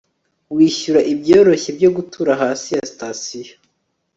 wishyura 0.55 0.99
ibyoroshye 1.13 1.69
byo 1.77 1.89
gutura 1.95 2.31
hafi 2.41 2.67
ya 2.75 2.83
sitasiyo 2.89 3.53